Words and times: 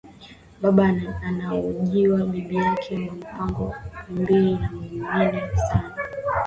Baba 0.61 0.85
anaujiya 1.27 2.17
bibi 2.31 2.55
yaka 2.63 2.95
ma 3.05 3.13
mpango 3.21 3.65
mbiri 4.15 4.41
ya 4.61 4.67
munene 4.75 5.39
sana 5.67 5.95